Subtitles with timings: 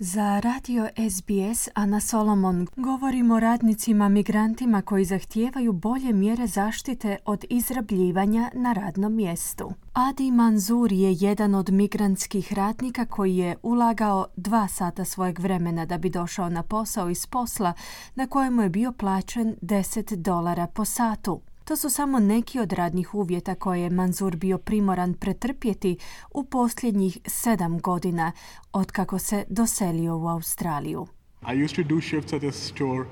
[0.00, 8.50] Za radio SBS Ana Solomon govorimo radnicima migrantima koji zahtijevaju bolje mjere zaštite od izrabljivanja
[8.54, 9.72] na radnom mjestu.
[9.92, 15.98] Adi Manzur je jedan od migrantskih radnika koji je ulagao dva sata svojeg vremena da
[15.98, 17.72] bi došao na posao iz posla
[18.14, 21.40] na kojemu je bio plaćen 10 dolara po satu.
[21.68, 25.96] To su samo neki od radnih uvjeta koje je Manzur bio primoran pretrpjeti
[26.30, 28.32] u posljednjih sedam godina
[28.72, 31.06] otkako se doselio u Australiju.
[31.52, 33.04] I used to do shifts at the store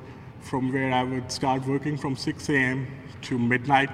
[0.48, 2.86] from where I would start working from 6 a.m.
[3.28, 3.90] to midnight.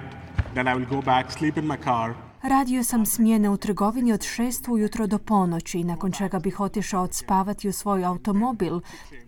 [0.53, 2.32] Then I will go back, sleep in my car.
[2.43, 7.69] Radio sam smjene u trgovini od šest ujutro do ponoći, nakon čega bih otišao odspavati
[7.69, 8.79] u svoj automobil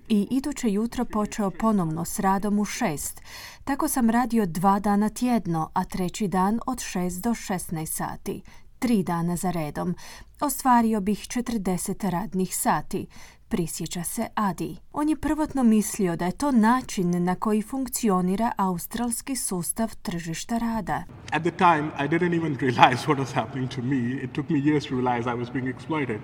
[0.09, 3.21] i iduće jutro počeo ponovno s radom u šest.
[3.63, 8.41] Tako sam radio dva dana tjedno, a treći dan od šest do 16 sati.
[8.79, 9.95] Tri dana za redom.
[10.39, 13.07] Ostvario bih 40 radnih sati
[13.47, 14.77] prisjeća se Adi.
[14.93, 21.03] On je prvotno mislio da je to način na koji funkcionira australski sustav tržišta rada.
[21.31, 24.23] At the time, I didn't even realize what was happening to me.
[24.23, 26.19] It took me years to realize I was being exploited.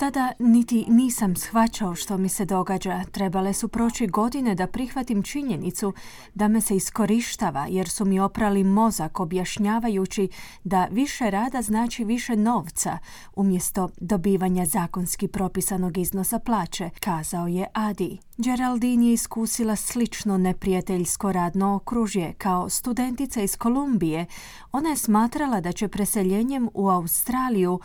[0.00, 3.04] Tada niti nisam shvaćao što mi se događa.
[3.10, 5.92] Trebale su proći godine da prihvatim činjenicu
[6.34, 10.28] da me se iskorištava jer su mi oprali mozak objašnjavajući
[10.64, 12.98] da više rada znači više novca
[13.36, 18.18] umjesto dobivanja zakonski propisanog iznosa plaće, kazao je Adi.
[18.36, 22.34] Geraldine je iskusila slično neprijateljsko radno okružje.
[22.38, 24.26] Kao studentica iz Kolumbije,
[24.72, 27.80] ona je smatrala da će preseljenjem u Australiju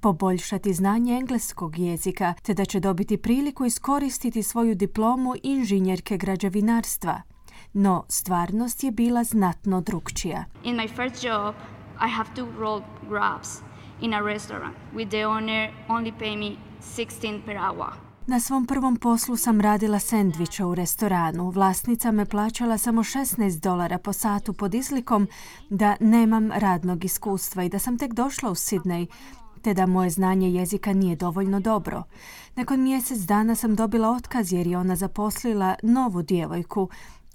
[0.00, 7.22] poboljšati znanje engleskog jezika, te da će dobiti priliku iskoristiti svoju diplomu inženjerke građevinarstva.
[7.72, 10.44] No, stvarnost je bila znatno drugčija.
[10.64, 11.54] In my first job,
[12.06, 13.48] I have to roll grabs
[14.00, 16.56] in a restaurant with the owner only pay me
[16.96, 18.10] 16 per hour.
[18.26, 21.50] Na svom prvom poslu sam radila sendviče u restoranu.
[21.50, 25.28] Vlasnica me plaćala samo 16 dolara po satu pod izlikom
[25.70, 29.06] da nemam radnog iskustva i da sam tek došla u Sidney
[29.62, 32.02] te da moje znanje jezika nije dovoljno dobro.
[32.56, 36.88] Nakon mjesec dana sam dobila otkaz jer je ona zaposlila novu djevojku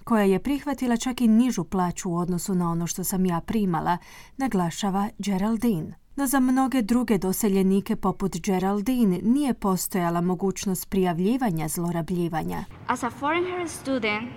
[0.03, 3.97] koja je prihvatila čak i nižu plaću u odnosu na ono što sam ja primala,
[4.37, 5.95] naglašava Geraldine.
[6.15, 12.63] No za mnoge druge doseljenike poput Geraldine nije postojala mogućnost prijavljivanja zlorabljivanja.
[12.87, 14.29] As a foreign student,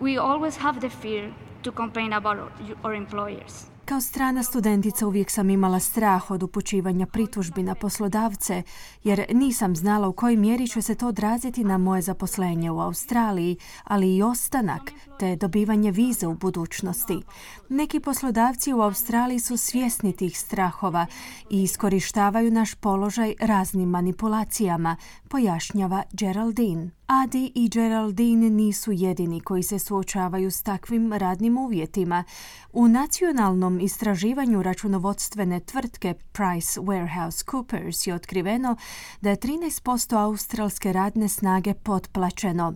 [0.00, 2.38] we always have the fear to complain about
[2.84, 3.69] our employers.
[3.90, 8.62] Kao strana studentica uvijek sam imala strah od upućivanja pritužbi na poslodavce,
[9.04, 13.56] jer nisam znala u kojoj mjeri će se to odraziti na moje zaposlenje u Australiji,
[13.84, 17.22] ali i ostanak, te dobivanje vize u budućnosti.
[17.68, 21.06] Neki poslodavci u Australiji su svjesni tih strahova
[21.50, 24.96] i iskorištavaju naš položaj raznim manipulacijama,
[25.30, 26.90] pojašnjava Geraldine.
[27.06, 32.24] Adi i Geraldine nisu jedini koji se suočavaju s takvim radnim uvjetima.
[32.72, 38.76] U nacionalnom istraživanju računovodstvene tvrtke Price Warehouse Coopers je otkriveno
[39.20, 42.74] da je 13% australske radne snage potplaćeno,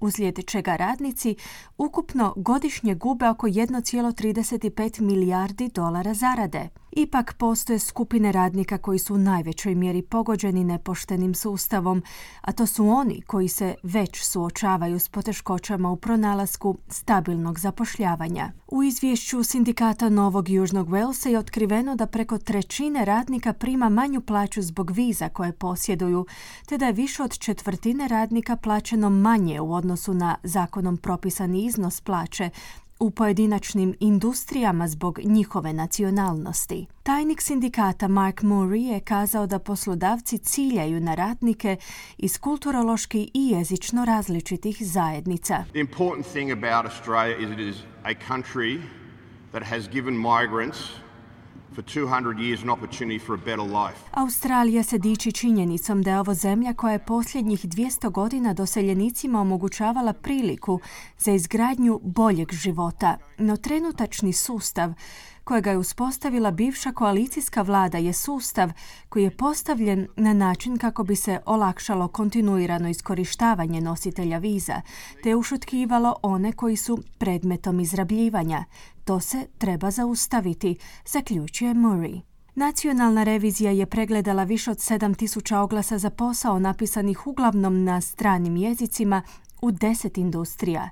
[0.00, 1.36] uslijed čega radnici
[1.78, 6.81] ukupno godišnje gube oko 1,35 milijardi dolara zarade.
[6.96, 12.02] Ipak postoje skupine radnika koji su u najvećoj mjeri pogođeni nepoštenim sustavom,
[12.40, 18.52] a to su oni koji se već suočavaju s poteškoćama u pronalasku stabilnog zapošljavanja.
[18.68, 24.62] U izvješću sindikata Novog Južnog Walesa je otkriveno da preko trećine radnika prima manju plaću
[24.62, 26.26] zbog viza koje posjeduju,
[26.66, 32.00] te da je više od četvrtine radnika plaćeno manje u odnosu na zakonom propisani iznos
[32.00, 32.50] plaće,
[33.02, 36.86] u pojedinačnim industrijama zbog njihove nacionalnosti.
[37.02, 41.76] Tajnik sindikata Mark Murray je kazao da poslodavci ciljaju na radnike
[42.18, 45.64] iz kulturološki i jezično različitih zajednica.
[45.70, 48.80] The important thing about Australia is it is a country
[49.50, 50.78] that has given migrants
[51.74, 53.98] for 200 years an opportunity for a better life.
[54.10, 60.12] Australija se diči činjenicom da je ovo zemlja koja je posljednjih 200 godina doseljenicima omogućavala
[60.12, 60.80] priliku
[61.18, 64.92] za izgradnju boljeg života, no trenutačni sustav
[65.44, 68.70] kojega je uspostavila bivša koalicijska vlada je sustav
[69.08, 74.80] koji je postavljen na način kako bi se olakšalo kontinuirano iskorištavanje nositelja viza,
[75.22, 78.64] te ušutkivalo one koji su predmetom izrabljivanja.
[79.04, 82.20] To se treba zaustaviti, zaključuje Murray.
[82.54, 89.22] Nacionalna revizija je pregledala više od 7000 oglasa za posao napisanih uglavnom na stranim jezicima
[89.62, 90.90] u deset industrija.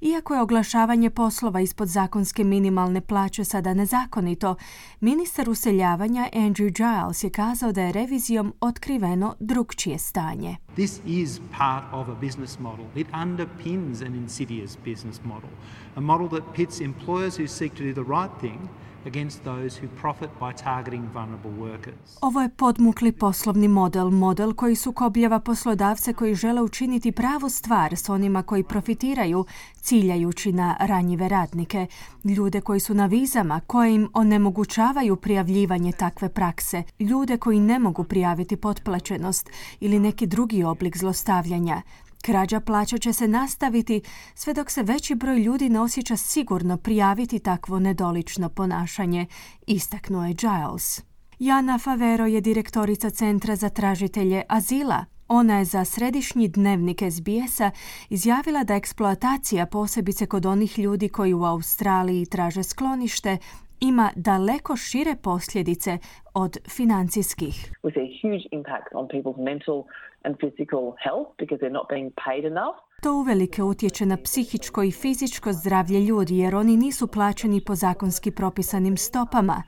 [0.00, 4.54] Iako je oglašavanje poslova ispod zakonske minimalne plaće sada nezakonito,
[5.00, 10.56] ministar useljavanja Andrew Giles je kazao da je revizijom otkriveno drugčije stanje.
[10.74, 12.84] This is part of a business model.
[12.94, 15.50] It underpins an insidious business model,
[15.94, 18.68] a model that pits employers who seek to do the right thing
[19.06, 22.18] against those who profit by targeting vulnerable workers.
[22.20, 28.08] Ovo je podmukli poslovni model, model koji sukobljava poslodavce koji žele učiniti pravu stvar s
[28.12, 29.44] onima koji profitiraju,
[29.80, 31.86] ciljajući na ranjive radnike,
[32.24, 38.04] ljude koji su na vizama, koje im onemogućavaju prijavljivanje takve prakse, ljude koji ne mogu
[38.04, 39.50] prijaviti potplaćenost
[39.80, 41.82] ili neki drugi oblik zlostavljanja,
[42.22, 44.02] Krađa plaća će se nastaviti
[44.34, 49.26] sve dok se veći broj ljudi ne osjeća sigurno prijaviti takvo nedolično ponašanje,
[49.66, 51.02] istaknuo je Giles.
[51.38, 55.04] Jana Favero je direktorica Centra za tražitelje azila.
[55.40, 57.70] Ona je za središnji dnevnik SBS-a
[58.10, 63.38] izjavila da eksploatacija posebice kod onih ljudi koji u Australiji traže sklonište
[63.80, 65.98] ima daleko šire posljedice
[66.34, 67.54] od financijskih.
[67.82, 69.78] We see huge impact on people's mental
[70.24, 72.76] and physical health because they're not being paid enough.
[73.02, 78.30] To uvelike utječe na psihičko i fizičko zdravlje ljudi jer oni nisu plaćeni po zakonski
[78.30, 79.62] propisanim stopama.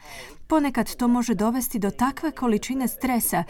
[0.46, 3.44] Ponekad to može dovesti do takve količine stresa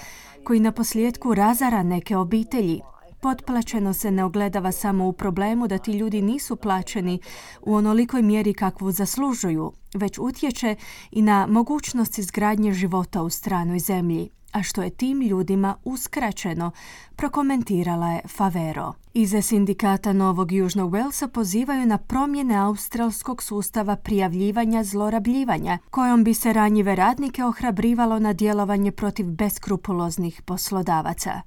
[0.44, 2.80] koji na posljedku razara neke obitelji.
[3.20, 7.20] Potplaćeno se ne ogledava samo u problemu da ti ljudi nisu plaćeni
[7.62, 10.76] u onolikoj mjeri kakvu zaslužuju, već utječe
[11.10, 16.70] i na mogućnost izgradnje života u stranoj zemlji a što je tim ljudima uskraćeno,
[17.16, 18.92] prokomentirala je Favero.
[19.14, 26.52] Ize sindikata Novog Južnog Walesa pozivaju na promjene australskog sustava prijavljivanja zlorabljivanja, kojom bi se
[26.52, 31.40] ranjive radnike ohrabrivalo na djelovanje protiv beskrupuloznih poslodavaca.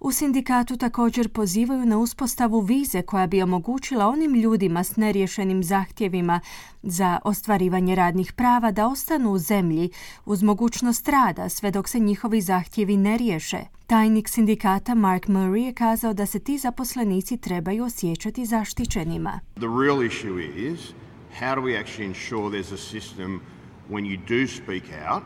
[0.00, 6.40] U sindikatu također pozivaju na uspostavu vize koja bi omogućila onim ljudima s neriješenim zahtjevima
[6.82, 9.90] za ostvarivanje radnih prava da ostanu u zemlji
[10.24, 13.60] uz mogućnost rada sve dok se njihovi zahtjevi ne riješe.
[13.86, 19.40] Tajnik sindikata Mark Murray je kazao da se ti zaposlenici trebaju osjećati zaštićenima.
[19.54, 20.80] The real issue is
[21.40, 23.40] how do we actually ensure there's a system
[23.90, 25.24] when you do speak out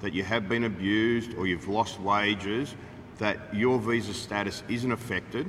[0.00, 2.66] that you have been abused or you've lost wages
[3.18, 5.46] that your visa status isn't affected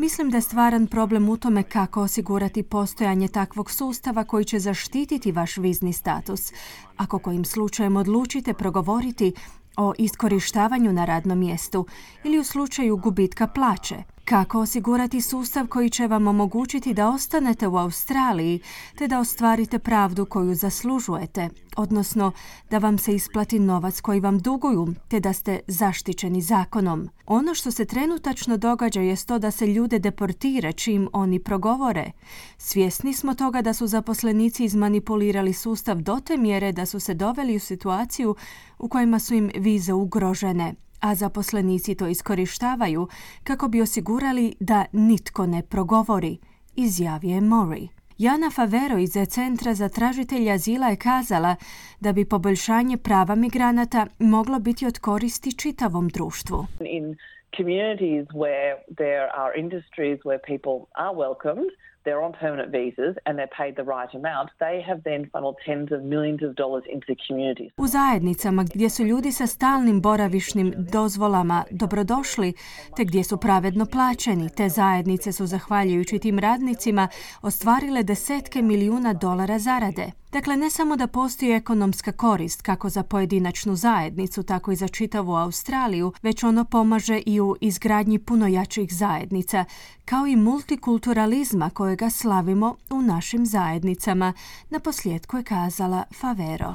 [0.00, 5.32] Mislim da je stvaran problem u tome kako osigurati postojanje takvog sustava koji će zaštititi
[5.32, 6.52] vaš vizni status.
[6.96, 9.32] Ako kojim slučajem odlučite progovoriti
[9.80, 11.86] o iskorištavanju na radnom mjestu
[12.24, 13.96] ili u slučaju gubitka plaće.
[14.30, 18.60] Kako osigurati sustav koji će vam omogućiti da ostanete u Australiji
[18.98, 22.32] te da ostvarite pravdu koju zaslužujete, odnosno
[22.70, 27.08] da vam se isplati novac koji vam duguju te da ste zaštićeni zakonom.
[27.26, 32.12] Ono što se trenutačno događa je to da se ljude deportira čim oni progovore.
[32.58, 37.56] Svjesni smo toga da su zaposlenici izmanipulirali sustav do te mjere da su se doveli
[37.56, 38.36] u situaciju
[38.78, 43.08] u kojima su im vize ugrožene a zaposlenici to iskorištavaju
[43.44, 46.38] kako bi osigurali da nitko ne progovori,
[46.76, 47.88] izjavio Mori.
[48.18, 51.56] Jana Favero iz Centra za tražitelja azila je kazala
[52.00, 56.66] da bi poboljšanje prava migranata moglo biti od koristi čitavom društvu.
[56.80, 57.16] In
[57.56, 61.70] communities where there are industries where people are welcomed,
[62.04, 65.88] they're on permanent visas and they're paid the right amount, they have then funneled tens
[65.96, 67.70] of millions of dollars into the communities.
[67.76, 72.52] U zajednicama gdje su ljudi sa stalnim boravišnim dozvolama dobrodošli,
[72.96, 77.08] te gdje su pravedno plaćeni, te zajednice su zahvaljujući tim radnicima
[77.42, 80.10] ostvarile desetke milijuna dolara zarade.
[80.32, 85.34] Dakle, ne samo da postoji ekonomska korist kako za pojedinačnu zajednicu, tako i za čitavu
[85.34, 89.64] Australiju, već ono pomaže i u izgradnji puno jačih zajednica,
[90.04, 94.32] kao i multikulturalizma kojega slavimo u našim zajednicama,
[94.70, 96.74] na posljedku je kazala Favero.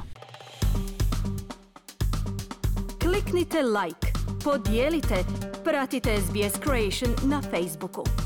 [3.00, 4.12] Kliknite like,
[4.44, 5.24] podijelite,
[5.64, 8.25] pratite SBS Creation na Facebooku.